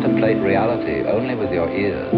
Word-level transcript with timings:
contemplate 0.00 0.36
reality 0.38 1.06
only 1.08 1.34
with 1.34 1.50
your 1.50 1.70
ears, 1.70 2.12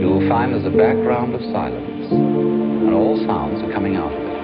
you 0.00 0.06
will 0.06 0.28
find 0.28 0.52
there's 0.52 0.66
a 0.66 0.70
background 0.70 1.34
of 1.34 1.40
silence, 1.50 2.12
and 2.12 2.92
all 2.92 3.16
sounds 3.26 3.62
are 3.62 3.72
coming 3.72 3.96
out 3.96 4.12
of 4.12 4.20
it. 4.20 4.34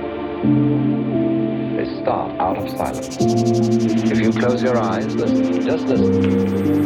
They 1.76 1.84
start 2.00 2.32
out 2.40 2.56
of 2.56 2.70
silence. 2.70 3.16
If 3.20 4.18
you 4.18 4.32
close 4.32 4.62
your 4.62 4.78
eyes, 4.78 5.14
listen, 5.14 5.60
just 5.60 5.84
listen. 5.84 6.80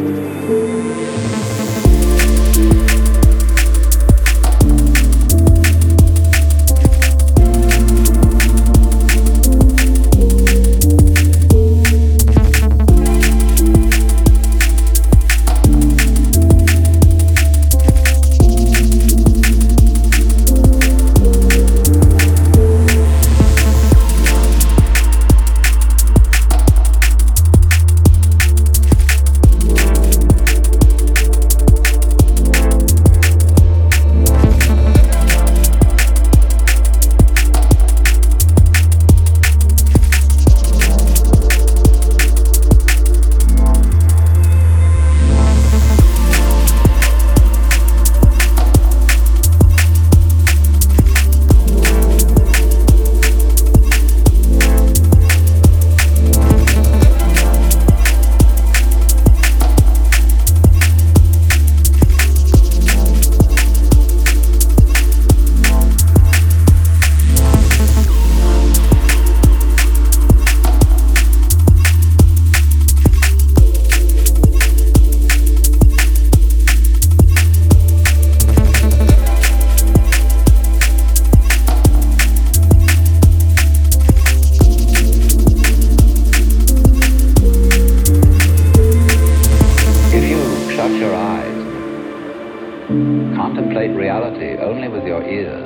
reality 94.37 94.61
only 94.61 94.87
with 94.87 95.05
your 95.05 95.23
ears, 95.23 95.65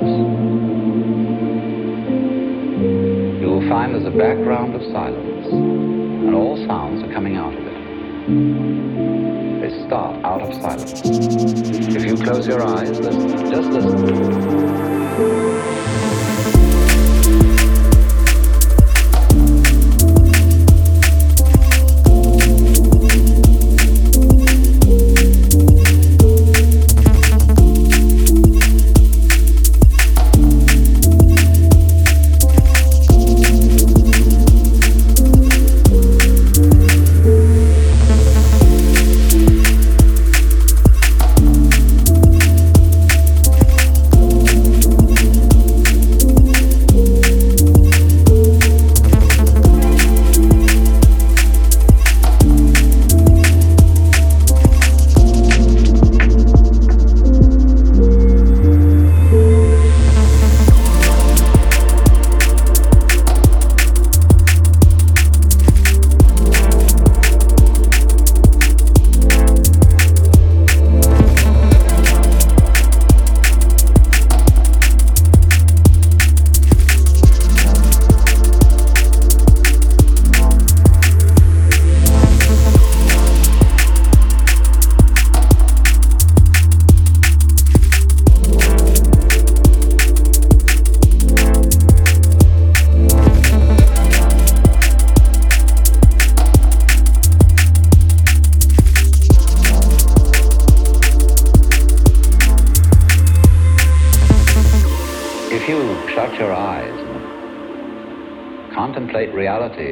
you 3.40 3.48
will 3.48 3.66
find 3.68 3.94
there's 3.94 4.06
a 4.06 4.10
background 4.10 4.74
of 4.74 4.82
silence, 4.92 5.46
and 5.46 6.34
all 6.34 6.56
sounds 6.66 7.02
are 7.02 7.12
coming 7.12 7.36
out 7.36 7.54
of 7.54 7.66
it. 7.66 7.70
They 9.60 9.70
start 9.86 10.24
out 10.24 10.40
of 10.42 10.54
silence. 10.60 11.00
If 11.94 12.04
you 12.04 12.16
close 12.16 12.46
your 12.46 12.62
eyes, 12.62 12.98
listen, 12.98 13.50
just 13.50 13.70
listen. 13.70 15.79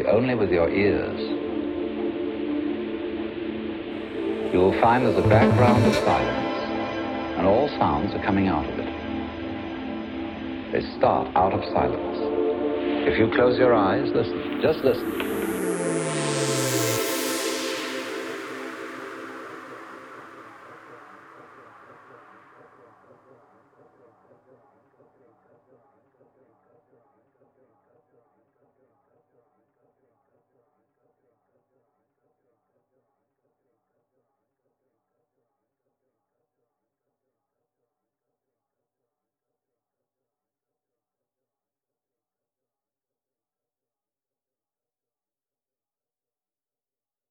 Only 0.06 0.34
with 0.34 0.50
your 0.50 0.70
ears, 0.70 1.20
you 4.50 4.58
will 4.58 4.80
find 4.80 5.04
there's 5.04 5.22
a 5.22 5.28
background 5.28 5.84
of 5.84 5.94
silence, 5.94 7.36
and 7.36 7.46
all 7.46 7.68
sounds 7.78 8.14
are 8.14 8.22
coming 8.24 8.48
out 8.48 8.64
of 8.64 8.78
it. 8.78 10.72
They 10.72 10.80
start 10.96 11.36
out 11.36 11.52
of 11.52 11.62
silence. 11.64 12.18
If 13.06 13.18
you 13.18 13.30
close 13.34 13.58
your 13.58 13.74
eyes, 13.74 14.10
listen, 14.14 14.60
just 14.62 14.82
listen. 14.82 15.37